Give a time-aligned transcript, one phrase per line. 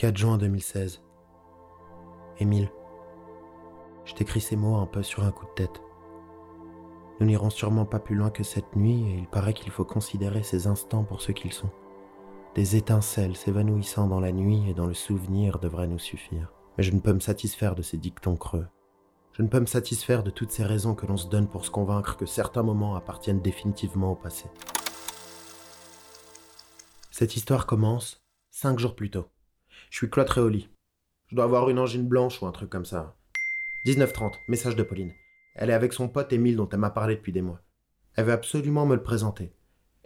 [0.00, 1.02] 4 juin 2016.
[2.38, 2.72] Émile.
[4.06, 5.82] Je t'écris ces mots un peu sur un coup de tête.
[7.20, 10.42] Nous n'irons sûrement pas plus loin que cette nuit et il paraît qu'il faut considérer
[10.42, 11.68] ces instants pour ce qu'ils sont.
[12.54, 16.50] Des étincelles s'évanouissant dans la nuit et dans le souvenir devraient nous suffire.
[16.78, 18.68] Mais je ne peux me satisfaire de ces dictons creux.
[19.32, 21.70] Je ne peux me satisfaire de toutes ces raisons que l'on se donne pour se
[21.70, 24.48] convaincre que certains moments appartiennent définitivement au passé.
[27.10, 29.26] Cette histoire commence cinq jours plus tôt.
[29.88, 30.68] Je suis cloîtré au lit.
[31.28, 33.16] Je dois avoir une angine blanche ou un truc comme ça.
[33.86, 35.12] 19h30, message de Pauline.
[35.54, 37.62] Elle est avec son pote Émile dont elle m'a parlé depuis des mois.
[38.14, 39.52] Elle veut absolument me le présenter.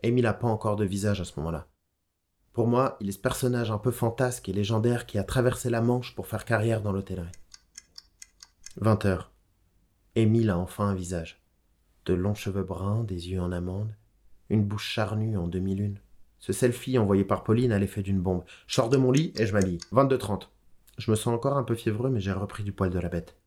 [0.03, 1.67] Émile n'a pas encore de visage à ce moment-là.
[2.53, 5.81] Pour moi, il est ce personnage un peu fantasque et légendaire qui a traversé la
[5.81, 7.33] Manche pour faire carrière dans l'hôtellerie.
[8.77, 9.25] 20 h
[10.15, 11.43] Émile a enfin un visage.
[12.05, 13.97] De longs cheveux bruns, des yeux en amande,
[14.51, 15.99] une bouche charnue en demi-lune.
[16.45, 18.45] Ce selfie envoyé par Pauline a l'effet d'une bombe.
[18.67, 19.79] Je sors de mon lit et je m'habille.
[19.93, 20.49] 22h30.
[20.99, 23.39] Je me sens encore un peu fiévreux, mais j'ai repris du poil de la bête.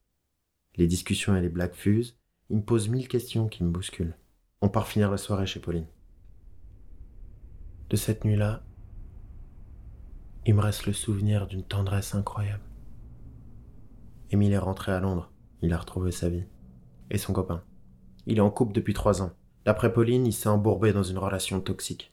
[0.77, 2.17] Les discussions et les blagues fusent.
[2.49, 4.17] Il me pose mille questions qui me bousculent.
[4.61, 5.85] On part finir la soirée chez Pauline.
[7.91, 8.63] De cette nuit-là,
[10.47, 12.63] il me reste le souvenir d'une tendresse incroyable.
[14.31, 15.31] Émile est rentré à Londres.
[15.61, 16.45] Il a retrouvé sa vie.
[17.11, 17.63] Et son copain.
[18.25, 19.33] Il est en couple depuis trois ans.
[19.65, 22.11] D'après Pauline, il s'est embourbé dans une relation toxique.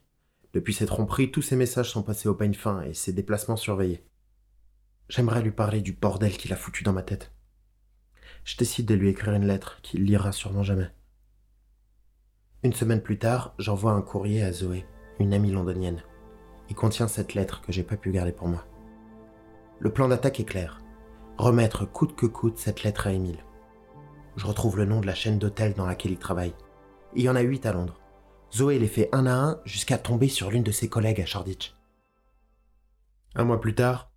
[0.54, 4.06] Depuis ses tromperies, tous ses messages sont passés au peigne fin et ses déplacements surveillés.
[5.08, 7.32] J'aimerais lui parler du bordel qu'il a foutu dans ma tête.
[8.44, 10.90] Je décide de lui écrire une lettre qu'il lira sûrement jamais.
[12.62, 14.86] Une semaine plus tard, j'envoie un courrier à Zoé,
[15.18, 16.02] une amie londonienne.
[16.70, 18.64] Il contient cette lettre que j'ai pas pu garder pour moi.
[19.80, 20.80] Le plan d'attaque est clair.
[21.36, 23.44] Remettre coûte que coûte cette lettre à Émile.
[24.36, 26.54] Je retrouve le nom de la chaîne d'hôtels dans laquelle il travaille.
[27.16, 28.00] Il y en a huit à Londres.
[28.54, 31.74] Zoé les fait un à un jusqu'à tomber sur l'une de ses collègues à Shoreditch.
[33.34, 34.12] Un mois plus tard,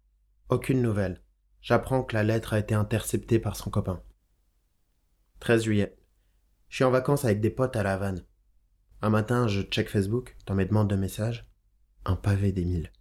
[0.49, 1.23] aucune nouvelle.
[1.61, 4.03] J'apprends que la lettre a été interceptée par son copain.
[5.39, 5.97] 13 juillet.
[6.69, 8.25] Je suis en vacances avec des potes à La Havane.
[9.01, 11.49] Un matin, je check Facebook dans mes demandes de messages.
[12.05, 12.91] Un pavé d'Émile.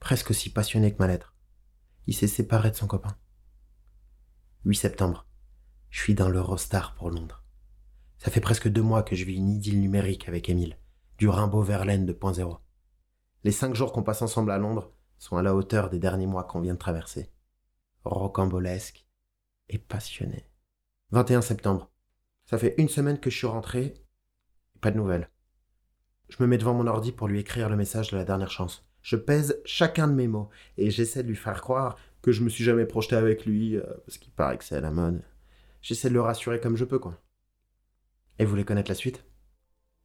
[0.00, 1.34] Presque aussi passionné que ma lettre.
[2.06, 3.16] Il s'est séparé de son copain.
[4.66, 5.26] 8 septembre.
[5.88, 7.42] Je suis dans l'Eurostar pour Londres.
[8.18, 10.76] Ça fait presque deux mois que je vis une idylle numérique avec Émile,
[11.18, 12.58] du Rimbaud Verlaine de point zéro.
[13.44, 16.42] Les cinq jours qu'on passe ensemble à Londres sont à la hauteur des derniers mois
[16.42, 17.30] qu'on vient de traverser.
[18.04, 19.06] Rocambolesque
[19.68, 20.50] et passionné.
[21.12, 21.92] 21 septembre.
[22.44, 23.94] Ça fait une semaine que je suis rentré.
[24.80, 25.30] Pas de nouvelles.
[26.28, 28.84] Je me mets devant mon ordi pour lui écrire le message de la dernière chance.
[29.02, 32.48] Je pèse chacun de mes mots et j'essaie de lui faire croire que je me
[32.48, 35.22] suis jamais projeté avec lui, euh, parce qu'il paraît que c'est à la mode.
[35.82, 37.16] J'essaie de le rassurer comme je peux, quoi.
[38.38, 39.24] Et vous voulez connaître la suite?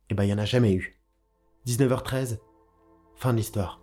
[0.10, 1.00] Eh ben, il n'y en a jamais eu.
[1.68, 2.40] 19h13,
[3.16, 3.80] fin de l'histoire.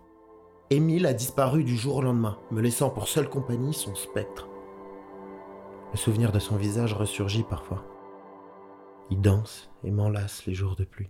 [0.69, 4.47] Émile a disparu du jour au lendemain, me laissant pour seule compagnie son spectre.
[5.91, 7.83] Le souvenir de son visage ressurgit parfois.
[9.09, 11.09] Il danse et m'enlace les jours de pluie.